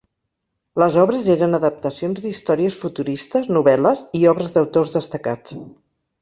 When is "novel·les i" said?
3.59-4.23